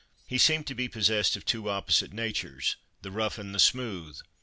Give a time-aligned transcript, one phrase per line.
[0.25, 4.17] He seemed to be possessed of two opposite natures the rough and the smooth.